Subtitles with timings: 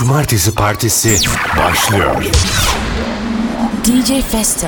[0.00, 1.18] Cumartesi Partisi
[1.58, 2.24] başlıyor.
[3.84, 4.66] DJ Festo.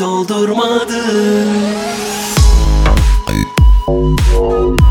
[0.00, 0.62] Haldeyim
[3.86, 4.81] Sen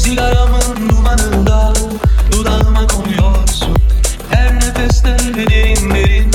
[0.00, 1.72] Sigaramın dumanında
[2.32, 3.76] dudağıma konuyorsun.
[4.30, 6.30] Her nefeste derin derin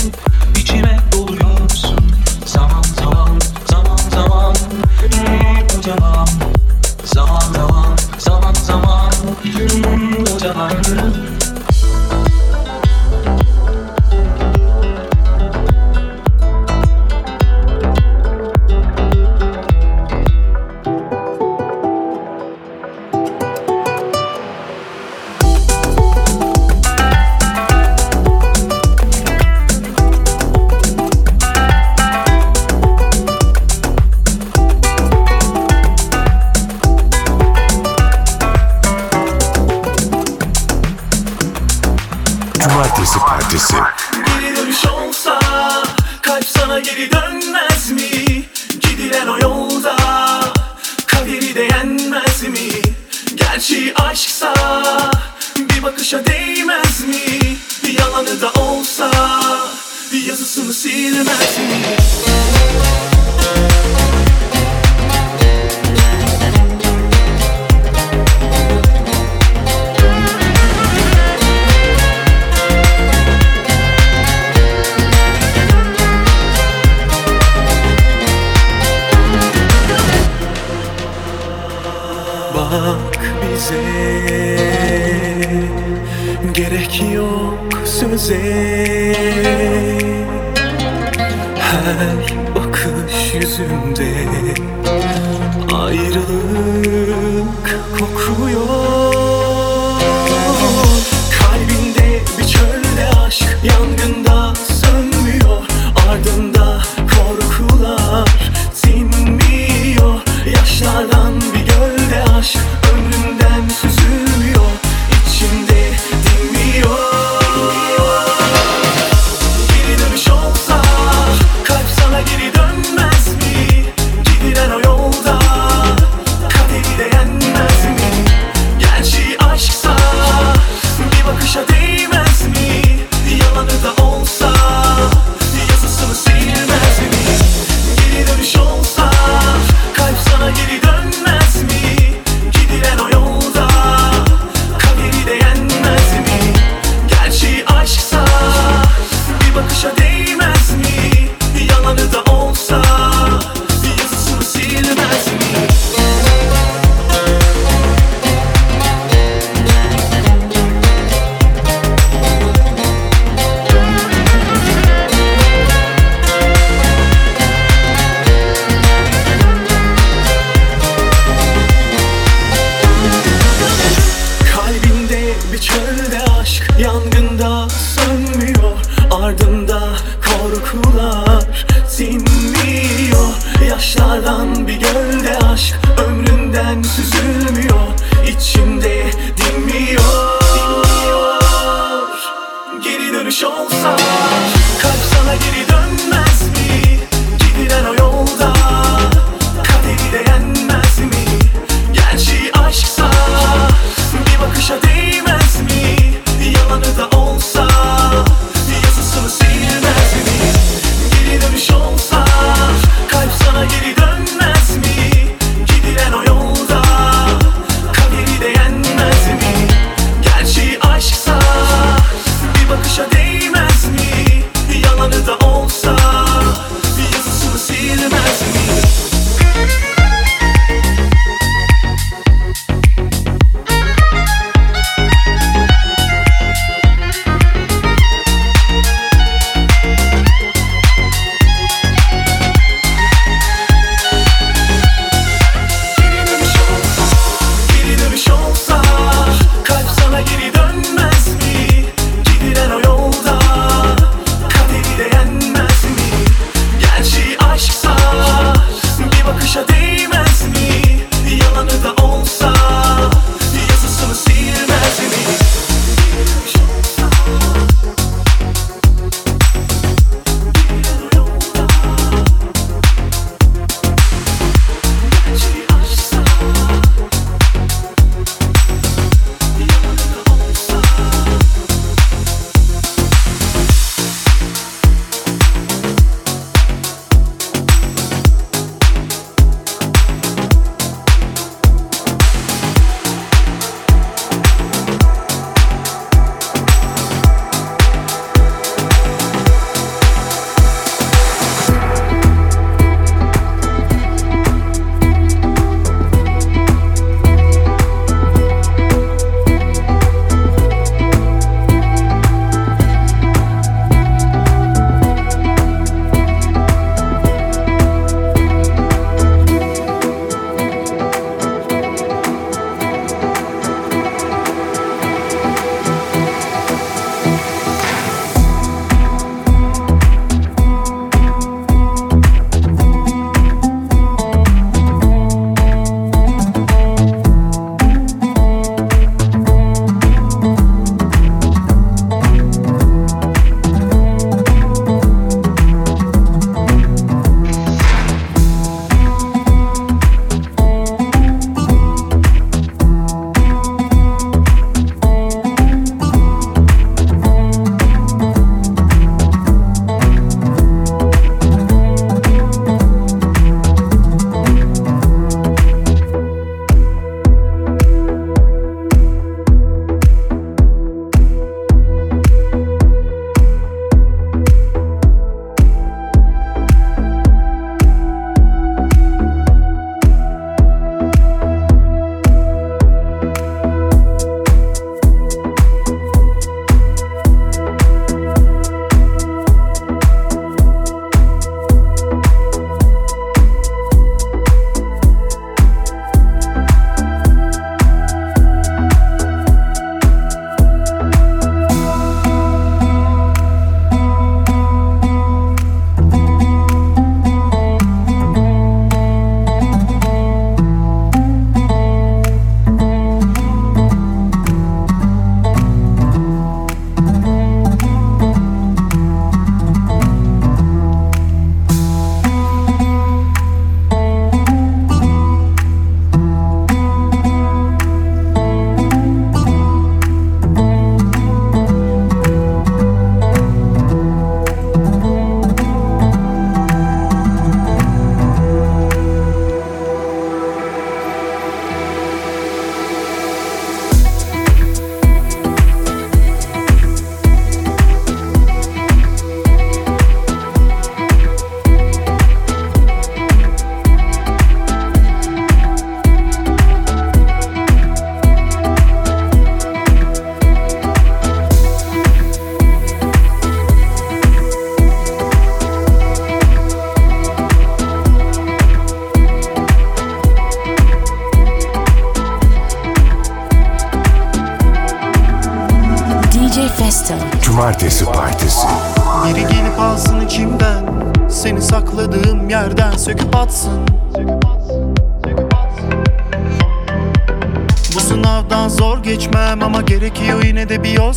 [0.55, 1.99] içime doluyorsun.
[2.45, 4.55] Zaman zaman zaman zaman.
[4.99, 6.27] Hmm, kocaman.
[7.03, 9.11] Zaman zaman zaman zaman.
[9.43, 11.14] Hmm, kocaman.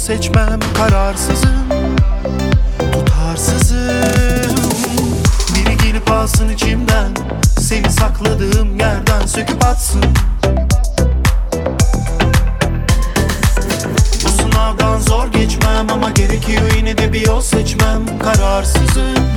[0.08, 1.68] seçmem kararsızım.
[2.92, 4.56] Tutarsızım.
[5.54, 7.08] Biri gelip alsın içimden.
[7.60, 10.04] Seni sakladığım yerden söküp atsın.
[14.24, 18.18] Bu sınavdan zor geçmem ama gerekiyor yine de bir yol seçmem.
[18.18, 19.28] Kararsızım.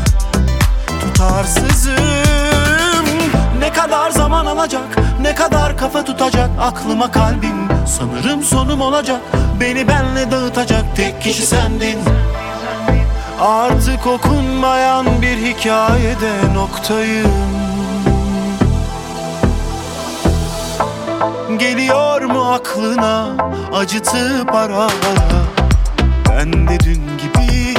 [1.02, 1.96] Tutarsızım.
[3.60, 7.68] Ne kadar zaman alacak ne kadar kafa tutacak aklıma kalbim.
[7.88, 9.22] Sanırım sonum olacak.
[9.62, 12.00] Beni benle dağıtacak tek kişi sendin.
[13.42, 17.32] Artık okunmayan bir hikayede noktayım.
[21.60, 23.28] Geliyor mu aklına
[23.74, 24.90] acıtıp ara ara
[26.30, 27.74] Ben de dün gibi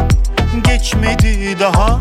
[0.65, 2.01] geçmedi daha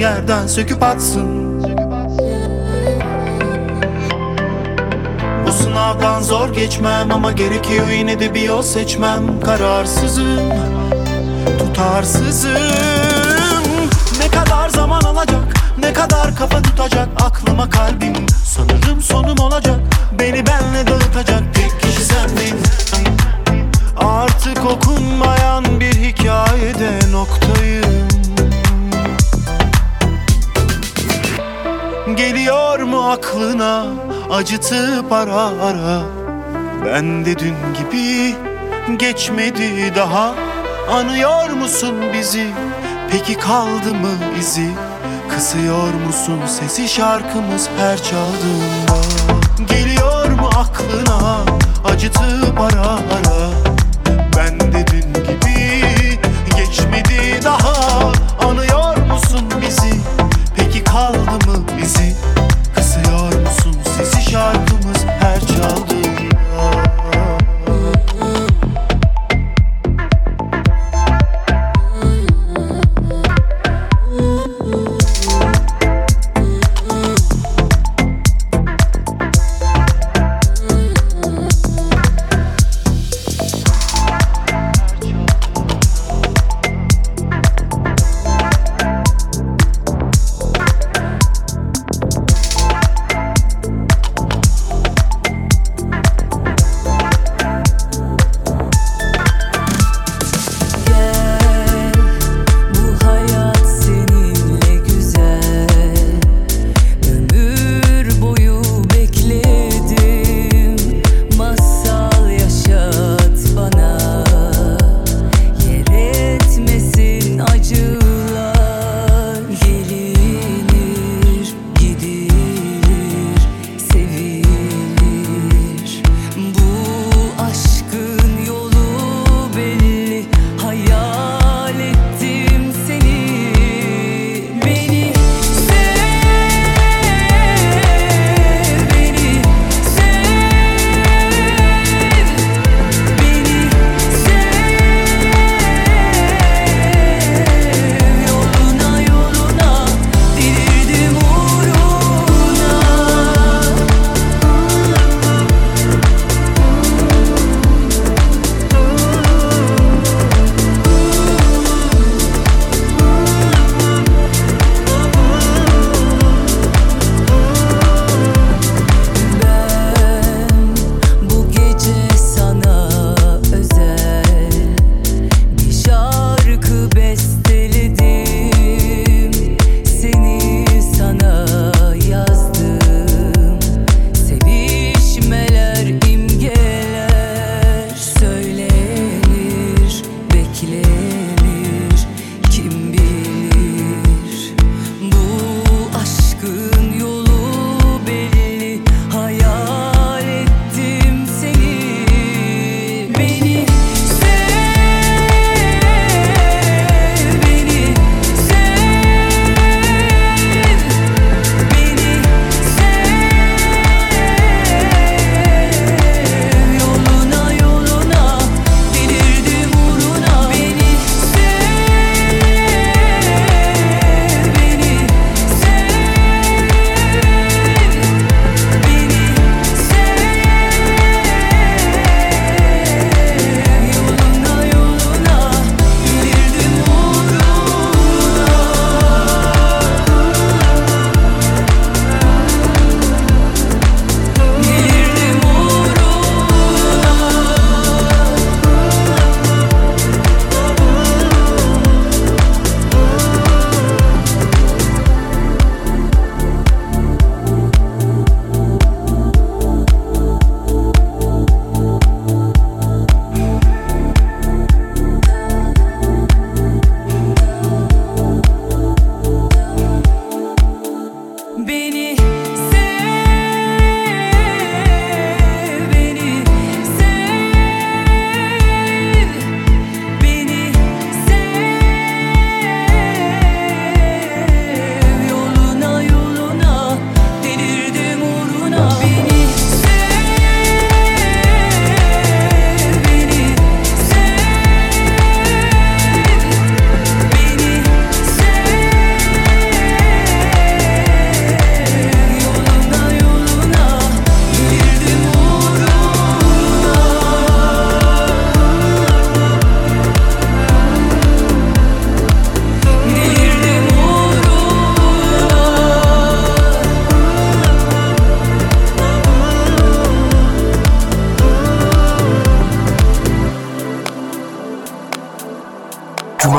[0.00, 1.60] yerden söküp atsın.
[5.46, 9.40] Bu sınavdan zor geçmem ama gerekiyor yine de bir yol seçmem.
[9.40, 10.52] Kararsızım,
[11.58, 12.52] tutarsızım.
[14.18, 18.14] Ne kadar zaman alacak, ne kadar kafa tutacak Aklıma kalbim.
[18.44, 19.80] Sanırım sonum olacak
[20.18, 22.56] Beni benle dağıtacak tek kişi sendin
[23.96, 28.09] Artık okunmayan bir hikayede noktayım
[32.20, 33.84] Geliyor mu aklına?
[34.30, 36.02] Acıtıp ara ara.
[36.84, 38.34] Ben de dün gibi
[38.98, 40.34] geçmedi daha.
[40.92, 42.46] Anıyor musun bizi?
[43.10, 44.68] Peki kaldı mı izi?
[45.28, 49.00] Kısıyor musun sesi şarkımız her çaldığında?
[49.68, 51.44] Geliyor mu aklına?
[51.84, 53.69] Acıtıp ara ara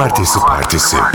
[0.01, 1.10] Cumartesi Partisi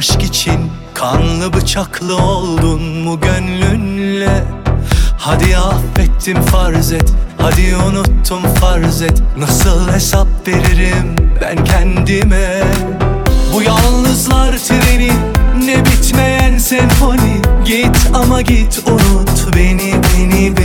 [0.00, 4.44] aşk için Kanlı bıçaklı oldun mu gönlünle?
[5.18, 7.12] Hadi affettim farz et.
[7.38, 9.22] Hadi unuttum farz et.
[9.38, 12.62] Nasıl hesap veririm ben kendime?
[13.54, 15.12] Bu yalnızlar treni
[15.66, 17.42] Ne bitmeyen senfoni.
[17.64, 20.56] Git ama git unut beni beni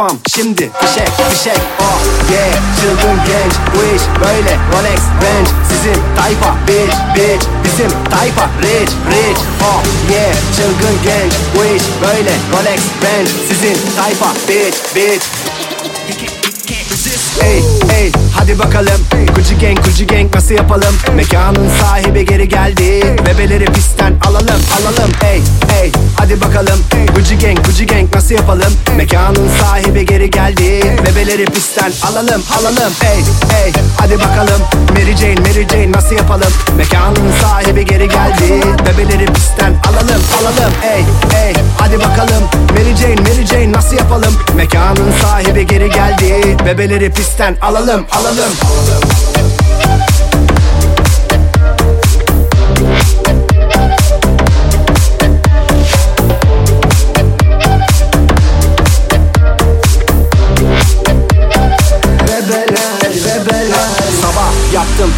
[0.00, 1.60] Kafam şimdi fişek fişek.
[1.80, 2.00] Oh
[2.32, 2.54] yeah.
[2.80, 4.56] Çılgın genç bu iş böyle.
[4.72, 6.54] Rolex Range Sizin tayfa.
[6.68, 8.46] Bitch bitch Bizim tayfa.
[8.62, 9.40] Rich rich.
[9.62, 9.82] Oh
[10.12, 10.34] yeah.
[10.56, 12.32] Çılgın genç bu iş böyle.
[12.52, 14.30] Rolex Range Sizin tayfa.
[14.48, 15.26] Bitch bitch
[17.44, 17.58] Ey
[18.00, 19.00] ey hadi bakalım.
[19.34, 20.94] Gucci gang Gucci gang nasıl yapalım?
[21.14, 23.16] Mekanın sahibi geri geldi.
[23.26, 25.12] Bebeleri pistten alalım alalım.
[25.24, 25.42] Ey
[25.82, 26.78] ey hadi bakalım.
[27.14, 28.72] Gucci gang Gucci gang nasıl yapalım?
[28.96, 30.96] Mekanın sahibi geri geldi.
[31.06, 32.92] Bebeleri pistten alalım alalım.
[33.04, 33.18] Ey
[33.64, 34.60] ey hadi bakalım.
[34.90, 36.52] Mary Jane Mary Jane nasıl yapalım?
[36.76, 38.62] Mekanın sahibi geri geldi.
[38.86, 40.72] Bebeleri pistten alalım alalım.
[40.82, 41.04] Ey
[41.46, 42.42] ey hadi bakalım.
[42.70, 44.34] Mary Jane Mary Jane nasıl yapalım?
[44.56, 46.56] Mekanın sahibi geri geldi.
[46.66, 48.06] Bebeleri pistten alalım alalım.
[48.12, 49.39] Bebeler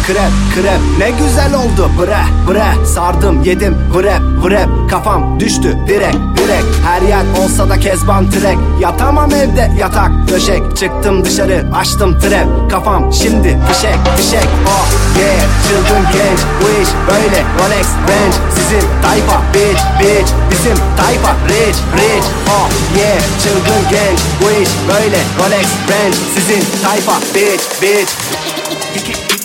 [0.07, 0.79] krep krep.
[0.97, 1.91] Ne güzel oldu.
[1.99, 2.17] Bre
[2.49, 2.85] bre.
[2.85, 3.77] Sardım yedim.
[3.93, 4.89] Vrep vrep.
[4.89, 5.77] Kafam düştü.
[5.87, 6.63] Direk direk.
[6.85, 8.57] Her yer olsa da kezban trek.
[8.81, 9.71] Yatamam evde.
[9.79, 10.77] Yatak döşek.
[10.77, 11.65] Çıktım dışarı.
[11.75, 14.47] Açtım trap Kafam şimdi fişek fişek.
[14.67, 14.87] Oh
[15.19, 15.41] yeah.
[15.67, 16.39] Çılgın genç.
[16.61, 17.43] Bu iş böyle.
[17.59, 18.37] Rolex Range.
[18.55, 20.31] Sizin tayfa bitch bitch.
[20.51, 22.27] Bizim tayfa rich rich.
[22.49, 23.21] Oh yeah.
[23.43, 24.19] Çılgın genç.
[24.41, 25.17] Bu iş böyle.
[25.39, 26.17] Rolex Range.
[26.35, 28.13] Sizin tayfa bitch bitch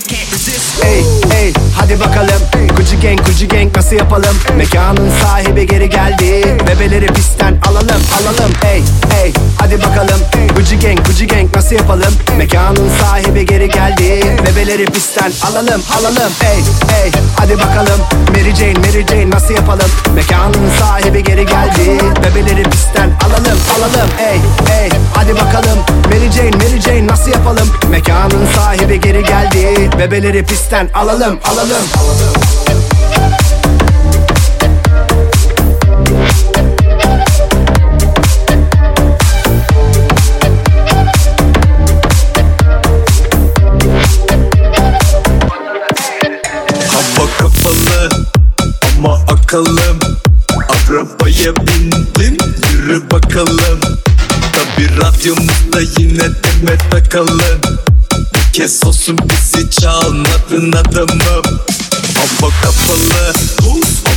[0.84, 1.04] Ey
[1.40, 2.42] ey hadi bakalım.
[2.76, 4.36] Gucci gang Gucci gang nasıl yapalım?
[4.56, 6.56] Mekanın sahibi geri geldi.
[6.68, 8.52] Bebeleri pistten alalım alalım.
[8.72, 8.82] Ey
[9.22, 10.20] ey hadi bakalım.
[10.56, 12.14] Gucci gang Gucci gang nasıl yapalım?
[12.36, 14.36] Mekanın sahibi geri geldi.
[14.46, 16.32] Bebeleri pistten alalım alalım.
[16.42, 16.58] Ey
[17.04, 18.00] ey hadi bakalım.
[18.30, 19.90] Mary Jane Mary Jane nasıl yapalım?
[20.14, 21.98] Mekanın sahibi geri geldi.
[22.24, 24.10] Bebeleri pistten alalım alalım.
[24.18, 24.40] Ey
[24.82, 25.78] ey hadi bakalım.
[26.04, 27.68] Mary Jane Mary Jane nasıl yapalım?
[27.90, 31.82] Mekanın sahibi geri geldi Bebeleri pistten alalım alalım.
[46.92, 48.08] Hava kapalı
[48.98, 49.98] ama akalım.
[50.68, 52.36] Arabaya bindim
[52.72, 53.80] yürü bakalım.
[54.52, 57.60] Tabi radyomuzda yine deme takalım
[58.52, 61.60] Kez olsun bizi çalmadın adamım.
[62.14, 63.32] Hava kapalı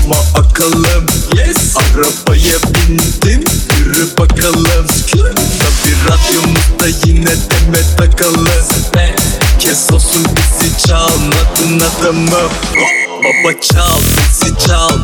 [0.06, 1.06] ama akalım.
[1.38, 1.76] Yes.
[1.78, 3.44] Arabaya bindim
[3.80, 4.88] yürü bakalım.
[5.12, 8.48] Tabi radyomuzda yine deme takalım.
[9.60, 12.52] Kez olsun bizi çalmadın adamım.
[13.24, 15.00] Baba çal bizi çal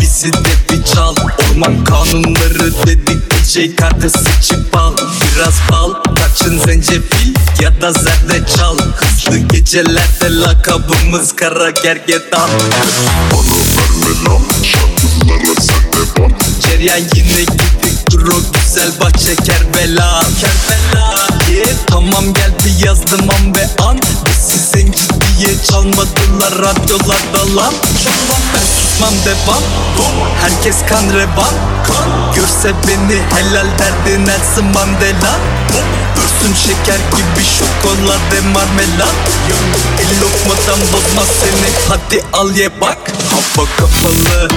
[0.00, 1.14] Bizi de bir çal.
[1.50, 4.96] Orman kanunları dedik DJ kartı sıçıp al.
[4.96, 12.50] Biraz bal kaçın zencefil ya da zerdeçal Hızlı gecelerde lakabımız kara gergedan.
[16.60, 20.22] Ceryan yine gittik dur güzel bahçe Kerbela.
[20.40, 21.28] Kerbela.
[21.52, 23.98] Yeah, Tamam geldi yazdım an be an.
[24.26, 25.07] Bizi zenci
[25.38, 27.74] diye çalmadılar radyolarda lan.
[28.54, 29.62] Ben susmam devam.
[30.40, 31.54] Herkes kan revan
[32.34, 35.38] Görse beni helal derdi Nelson Mandela.
[36.16, 39.14] Dursun şeker gibi şokolade marmelat
[39.98, 41.70] El lokmadan bozmaz seni.
[41.88, 42.98] Hadi al ye bak.
[43.30, 44.48] Hava kapalı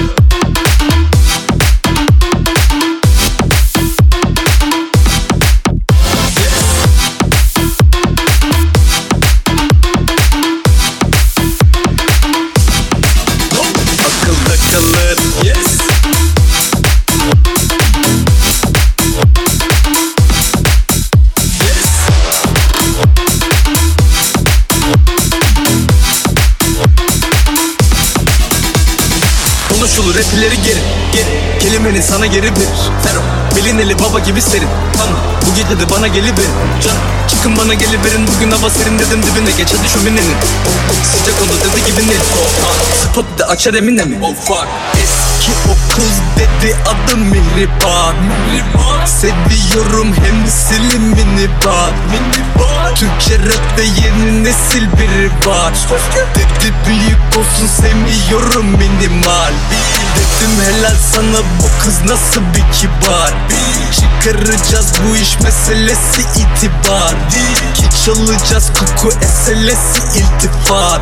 [30.32, 30.80] Rapleri geri
[31.12, 31.58] Geri.
[31.60, 32.80] Kelimenin sana geri verir.
[33.04, 33.20] Fero
[33.56, 34.68] bilineli baba gibi serin.
[34.98, 36.50] Tamam bu gece de bana geliverin.
[36.84, 36.96] Can
[37.28, 38.26] çıkın bana geliverin.
[38.36, 40.36] Bugün hava serin dedim dibine geç hadi şöminenin
[41.04, 42.14] Sıcak oldu dedi gibi ne?
[43.02, 44.18] Spot de açar emine mi?
[44.22, 44.66] Oh fuck.
[44.94, 48.14] Eski o kız dedi adı Mihriban
[49.06, 51.92] Seviyorum hem silimini var
[52.94, 55.72] Türkçe rapte yeni nesil biri var.
[56.34, 59.52] Dedi büyük olsun sevmiyorum minimal
[60.22, 61.38] Dedim helal sana.
[61.38, 63.32] Bu kız nasıl bir kibar?
[63.94, 67.14] Çıkaracağız bu iş meselesi itibar.
[67.74, 71.00] Ki çalacağız koku eselesi iltifat.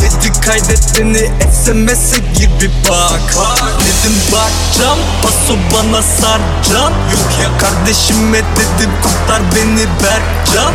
[0.00, 1.30] Dedi kaydet beni
[1.64, 3.34] SMS'e gir bir bak.
[3.80, 10.74] Dedim bakacağım paso bana sarcan Yok ya kardeşime dedim kurtar beni Berkcan.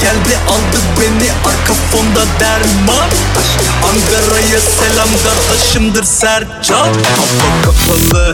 [0.00, 3.08] Geldi aldı beni arka fonda derman.
[3.88, 6.88] Ankara'ya selam kardeşimdir Sercan
[7.64, 8.32] Kafa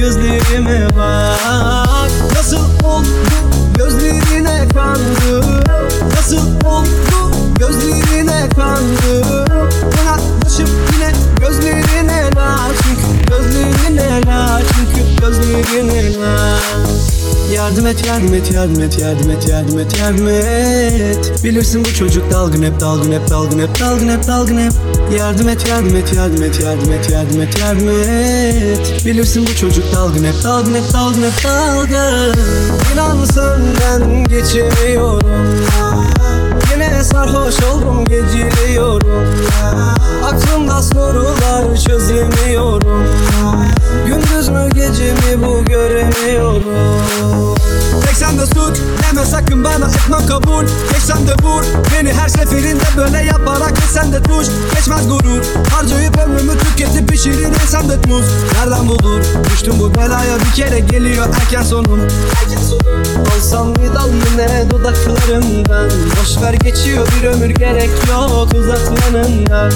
[0.00, 2.10] gözlerime bak.
[2.36, 3.08] Nasıl oldu
[3.78, 5.44] gözlerine kandı?
[6.16, 9.44] Nasıl oldu gözlerine kandı?
[10.06, 16.58] Yaklaşıp yine gözlerine la Çünkü gözlerine la Çünkü gözlerine la
[17.54, 22.30] Yardım et yardım et yardım et yardım et yardım et yardım et Bilirsin bu çocuk
[22.30, 24.72] dalgın hep dalgın hep dalgın hep dalgın hep dalgın hep
[25.18, 29.94] Yardım et yardım et yardım et yardım et yardım et yardım et Bilirsin bu çocuk
[29.94, 32.34] dalgın hep dalgın hep dalgın hep dalgın
[32.94, 35.20] İnan senden geçemiyorum
[37.04, 39.26] Sarhoş oldum geciliyorum
[40.24, 43.06] Aklımda sorular çözemiyorum
[44.06, 46.62] Gündüz mü gece mi bu göremiyorum.
[48.06, 50.64] Tek sende suç deme sakın bana etmem kabul.
[50.64, 51.62] Geç sen de vur
[51.94, 54.46] beni her seferinde böyle yaparak Geç sen de tuş.
[54.74, 58.24] Geçmez gurur Harcayıp ömrümü tüketip pişirin sen de muz
[58.58, 59.20] Nereden bulur?
[59.50, 62.00] Düştüm bu belaya bir kere geliyor erken sonum
[63.36, 65.90] Olsam bir dal yine dudaklarından
[66.20, 69.72] Boş ver geçiyor bir ömür gerek yok uzatmanından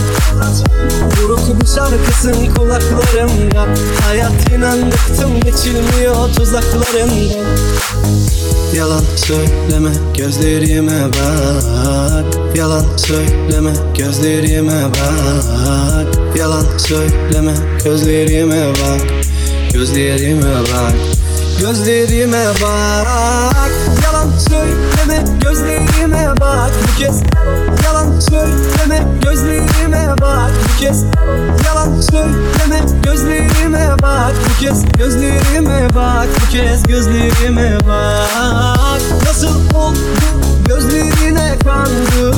[1.22, 3.66] Buruk bir şarkısın kulaklarımda
[4.06, 7.44] Hayat inan bıktım geçilmiyor tuzaklarından
[8.76, 12.24] Yalan söyleme gözlerime bak.
[12.56, 16.36] Yalan söyleme gözlerime bak.
[16.36, 19.00] Yalan söyleme gözlerime bak.
[19.72, 21.13] Gözlerime bak
[21.60, 23.70] Gözlerime bak.
[24.04, 26.70] Yalan söyleme gözlerime bak.
[26.82, 27.22] Bu kez
[27.84, 30.50] Yalan söyleme gözlerime bak.
[30.64, 31.04] Bu kez
[31.66, 34.32] Yalan söyleme gözlerime bak.
[34.44, 36.28] Bu kez Gözlerime bak.
[36.40, 39.00] Bu kez gözlerime bak.
[39.26, 39.98] Nasıl oldu
[40.68, 42.36] gözlerine kandı?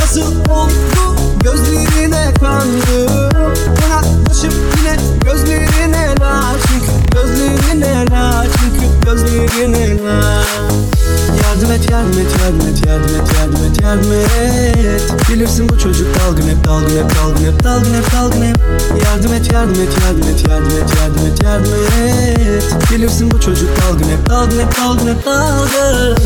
[0.00, 3.28] Nasıl oldu gözlerine kandı?
[3.90, 6.97] Yaklaşıp yine gözlerine la Çünkü
[7.28, 10.44] gözlerine la Çünkü gözlerine la
[11.42, 16.06] Yardım et yardım et yardım et yardım et yardım et yardım et Bilirsin bu çocuk
[16.20, 18.58] dalgın hep dalgın hep dalgın hep dalgın hep dalgın hep
[19.04, 21.72] Yardım et yardım et yardım et yardım et yardım et yardım
[22.04, 26.16] et Bilirsin bu çocuk dalgın hep dalgın hep dalgın hep dalgın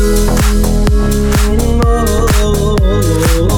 [1.85, 2.77] Oh, oh, oh,
[3.41, 3.52] oh.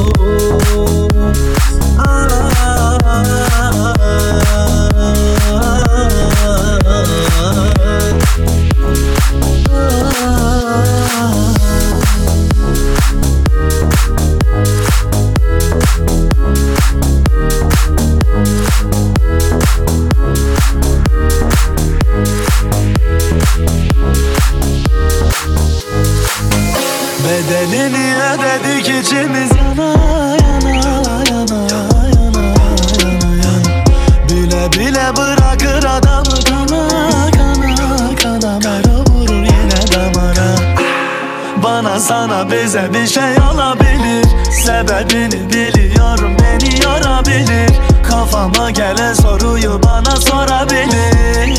[42.75, 51.55] Bize bir şey olabilir Sebebini biliyorum beni yorabilir Kafama gelen soruyu bana sorabilir.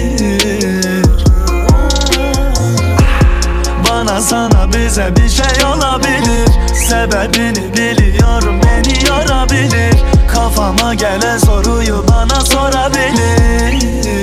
[3.90, 6.48] Bana sana bize bir şey olabilir.
[6.88, 9.94] Sebebini biliyorum beni yorabilir
[10.34, 14.15] Kafama gelen soruyu bana sorabilir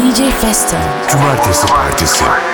[0.00, 0.76] DJ Festo.
[1.10, 2.24] Cumartesi Partisi.
[2.24, 2.49] Buralardan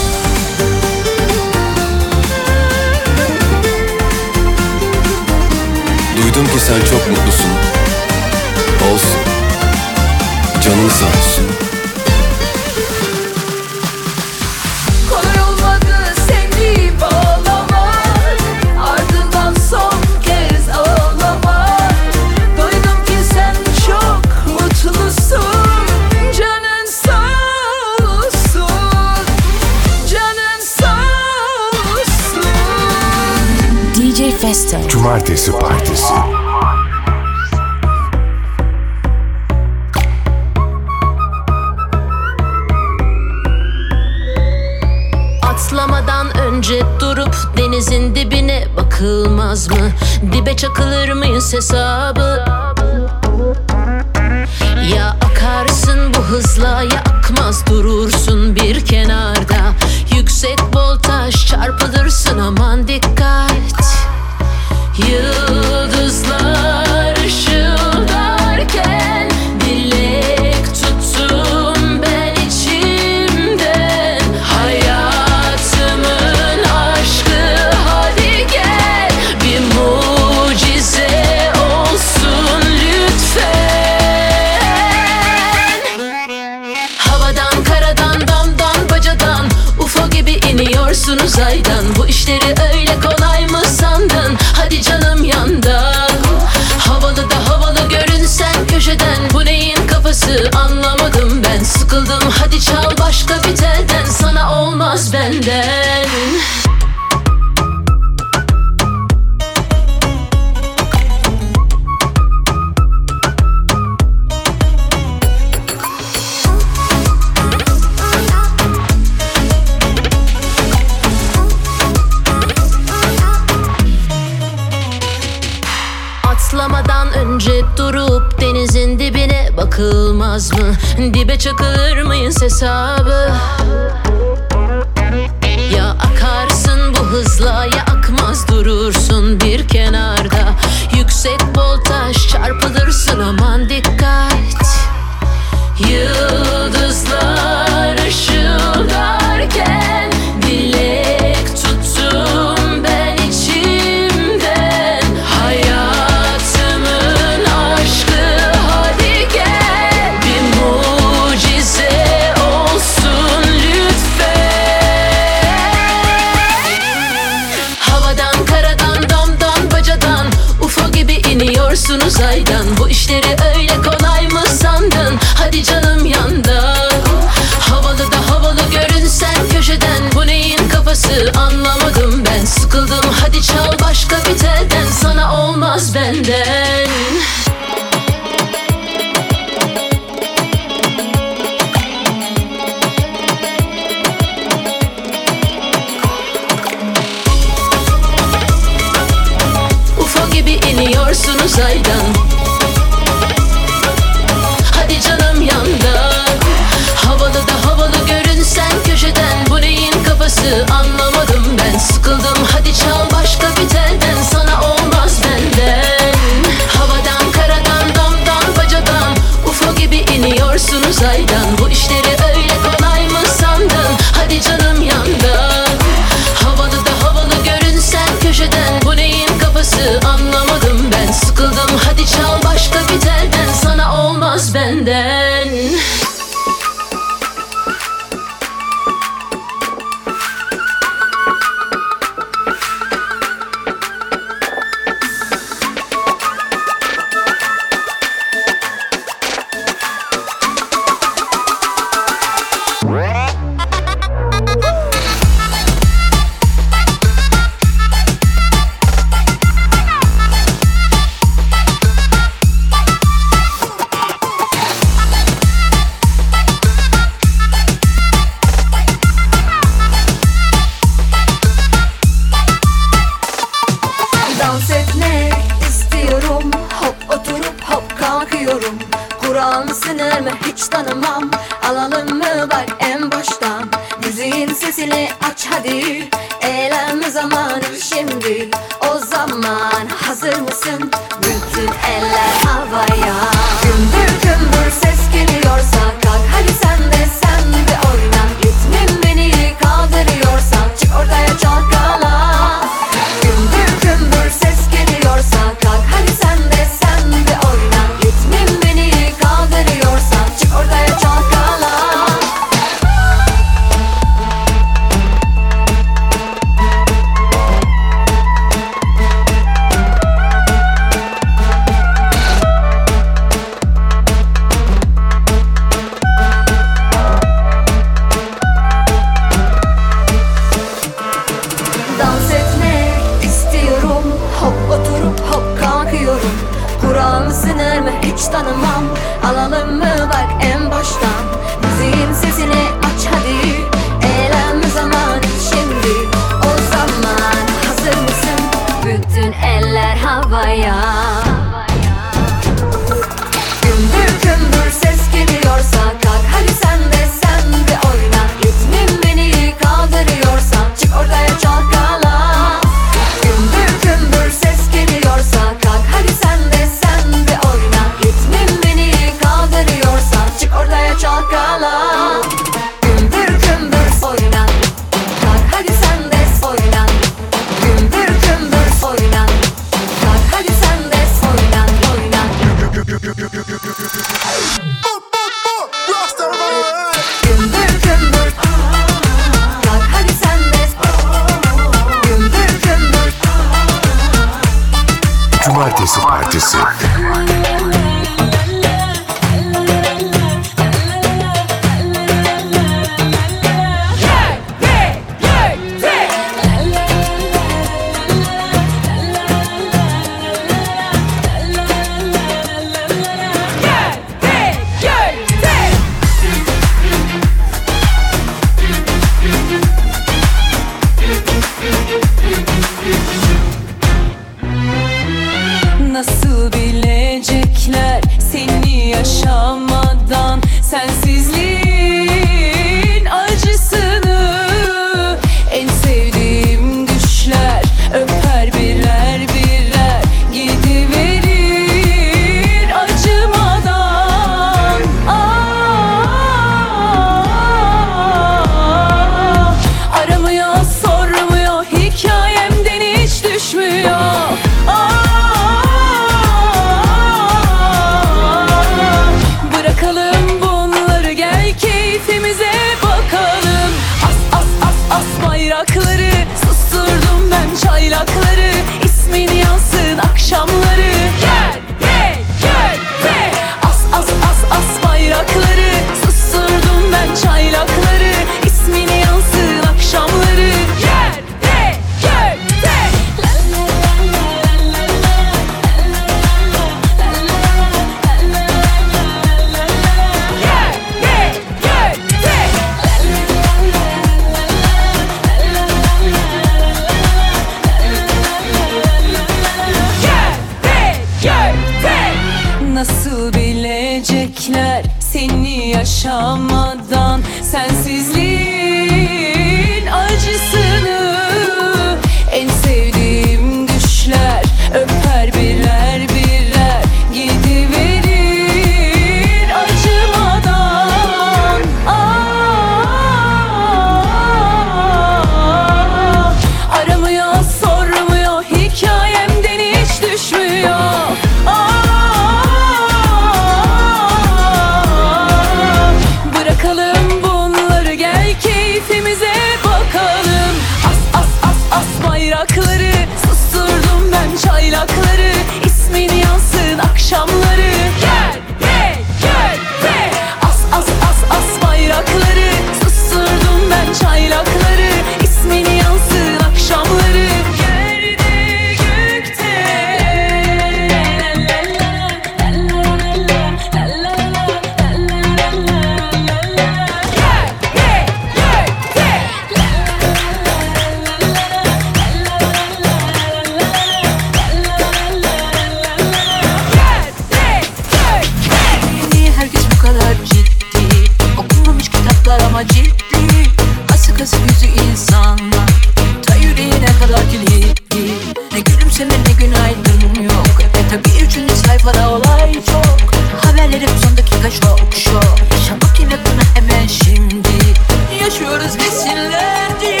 [598.30, 600.00] Yaşıyoruz desinler diye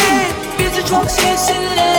[0.58, 1.89] Bizi çok sevsinler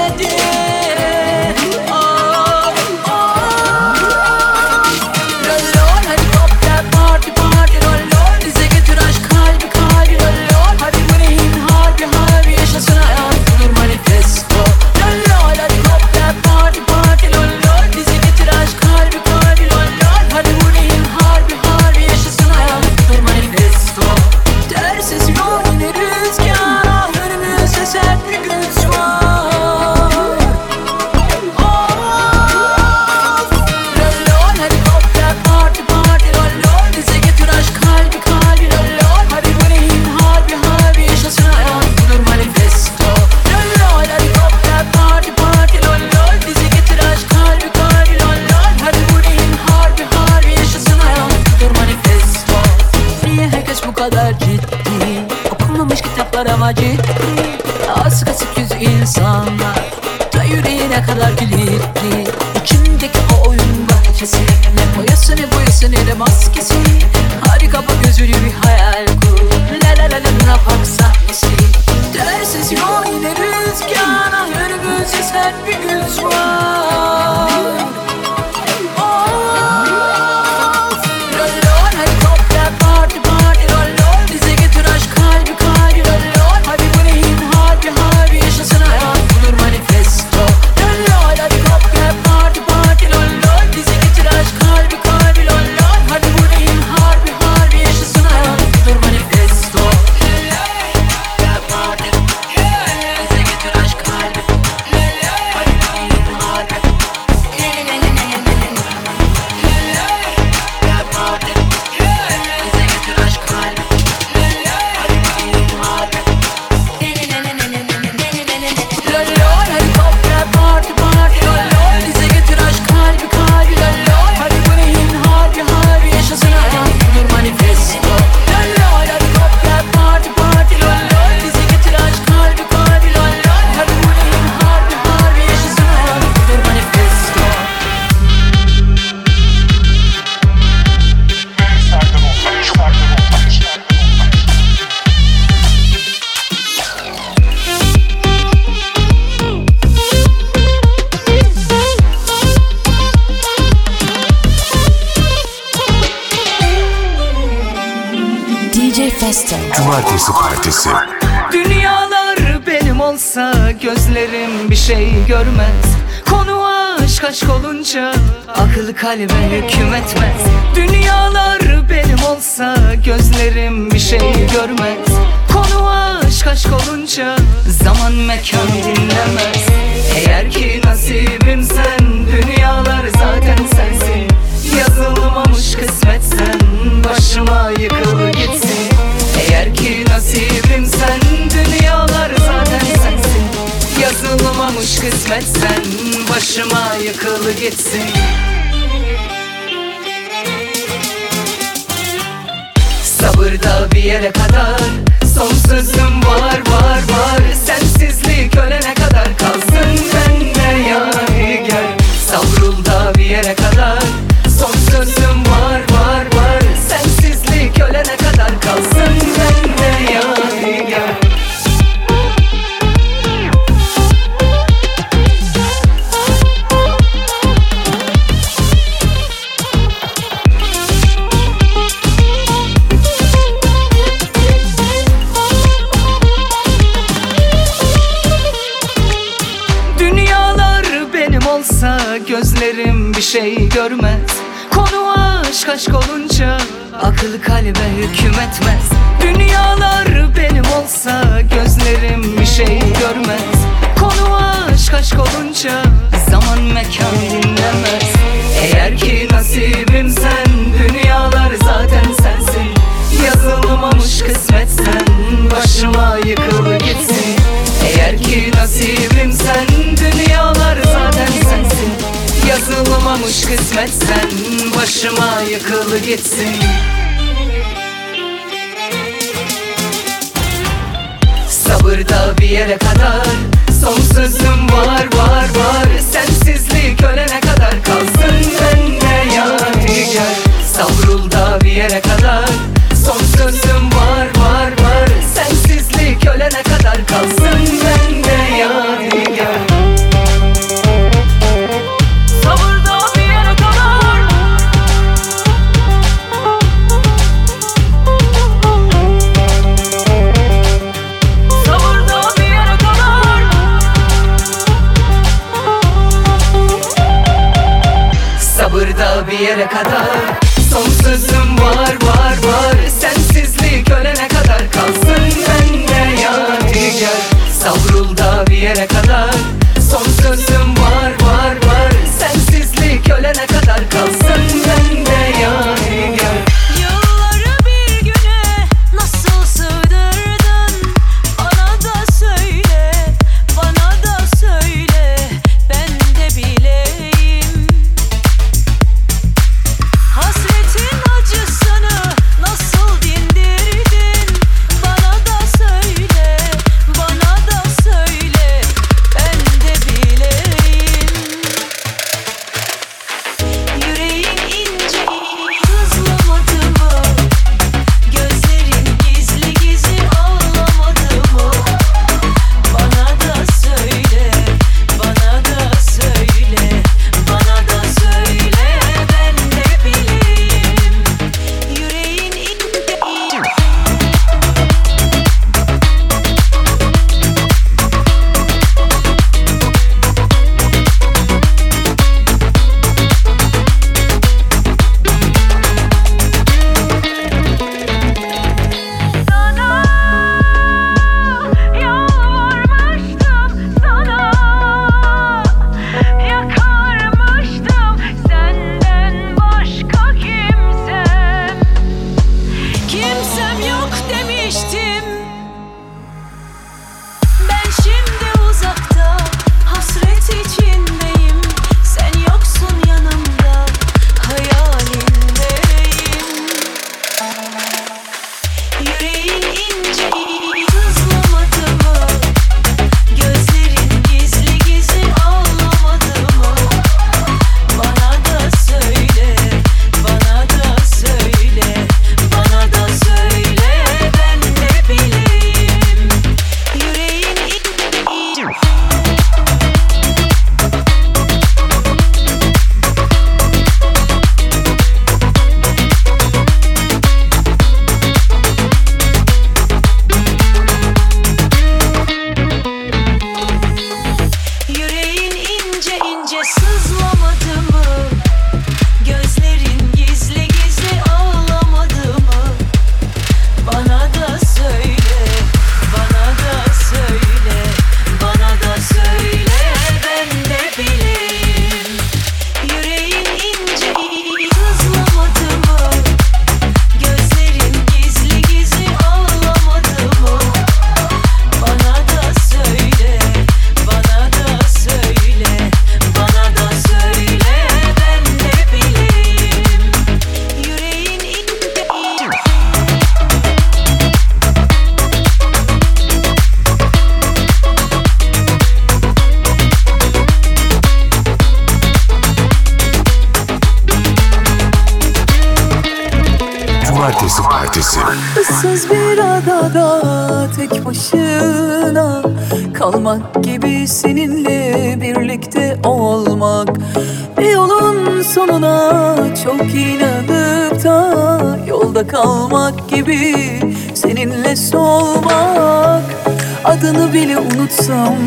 [537.91, 538.17] olsam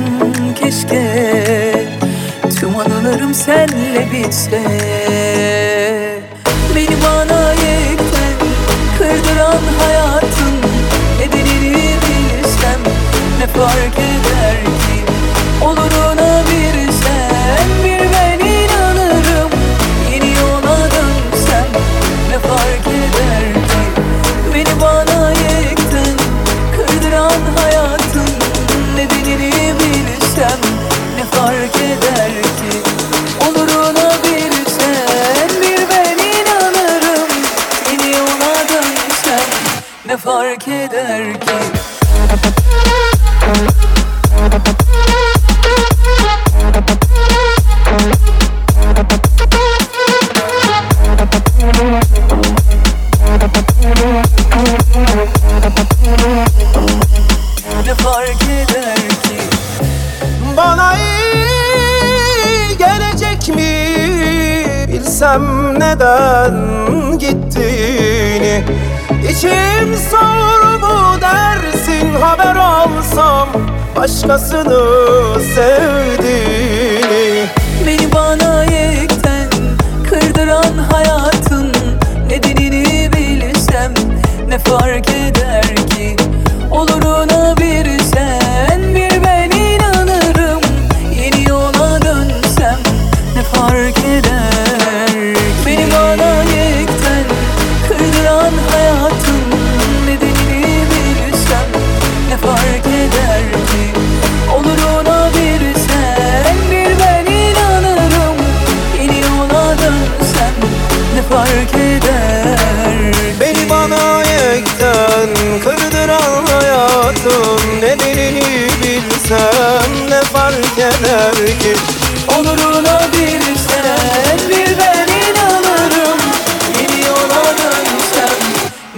[0.55, 1.86] keşke.
[2.61, 4.84] Tüm anılarım senle bitse.
[74.29, 76.04] başkasını sev.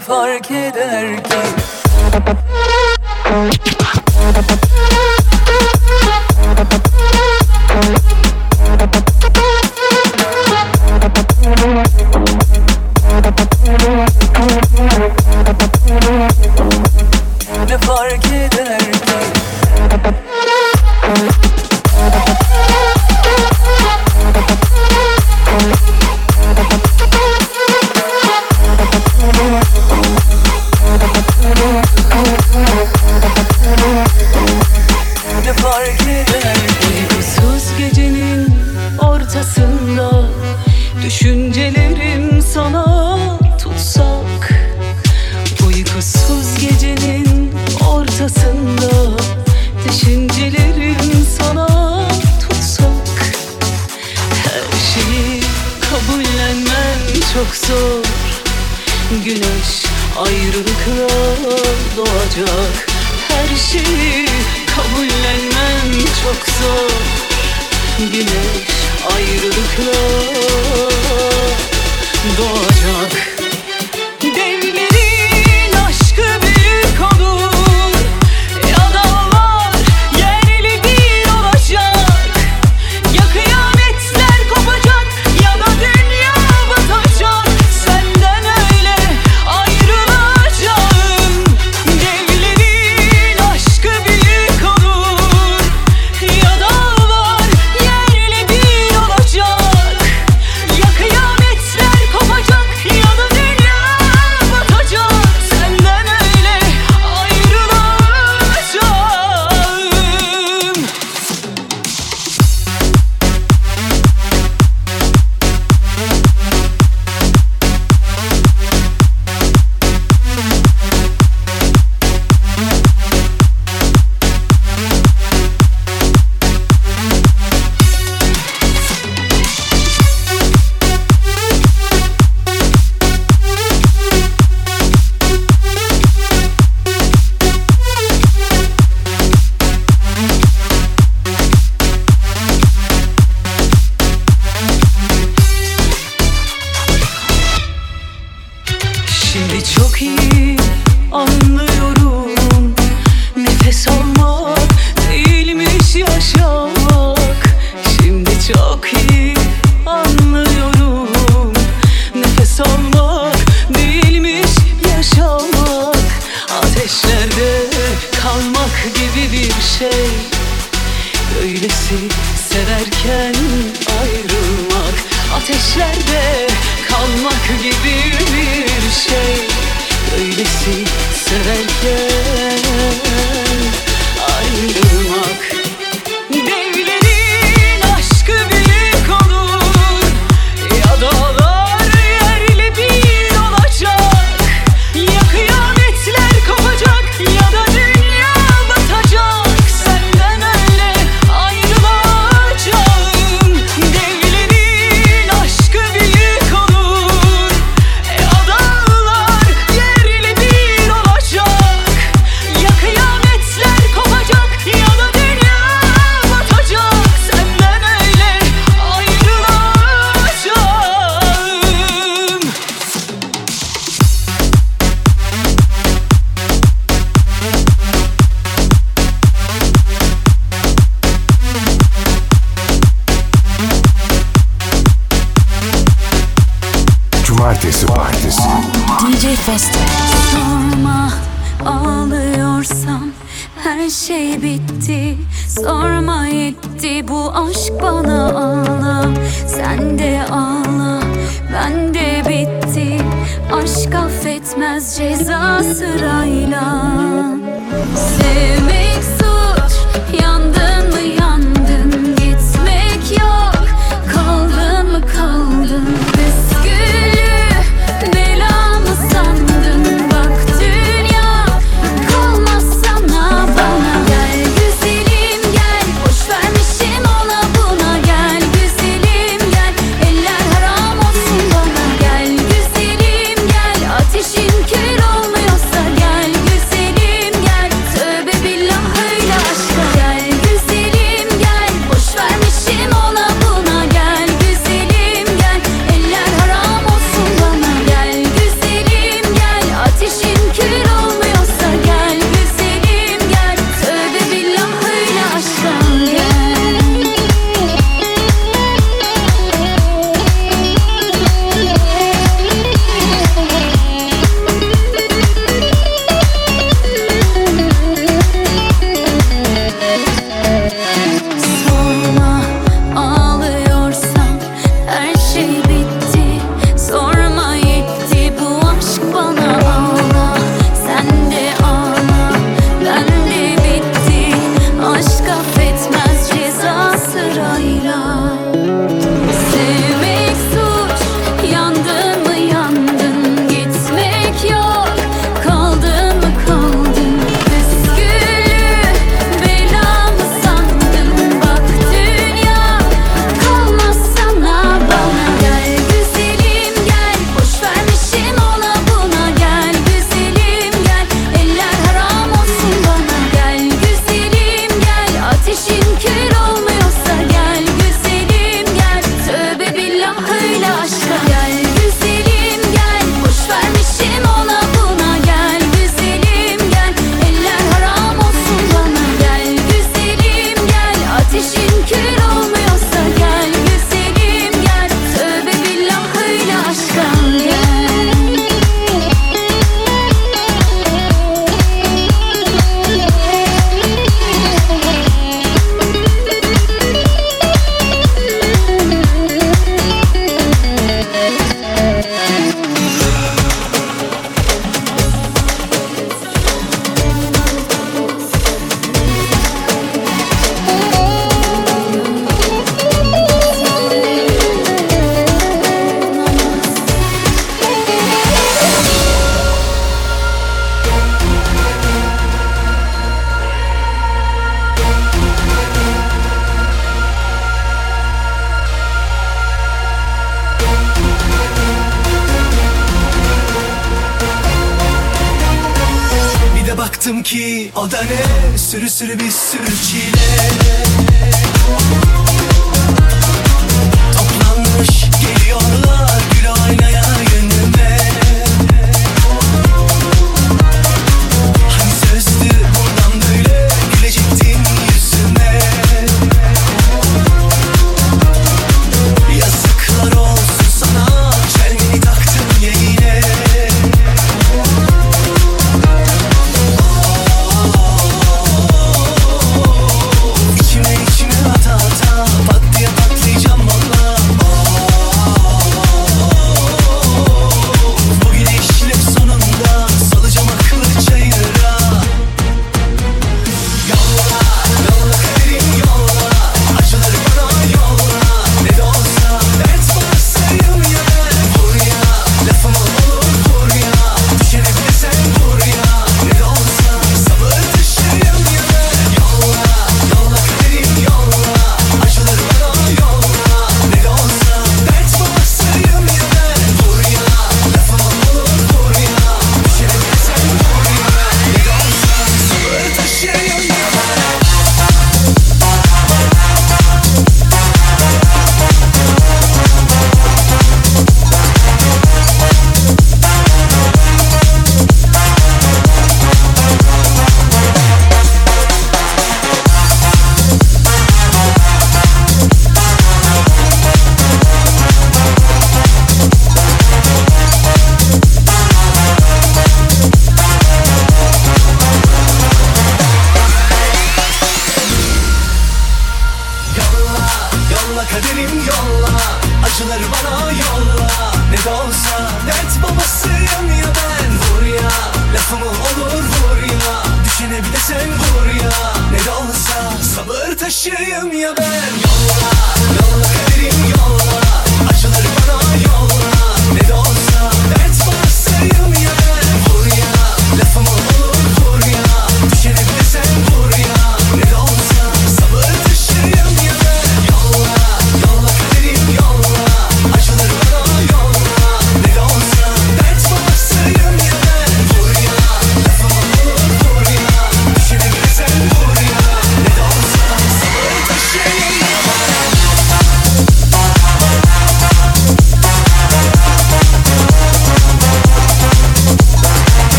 [0.00, 1.38] fark eder ki